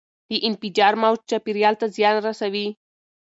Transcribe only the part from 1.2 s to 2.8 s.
چاپیریال ته زیان رسوي.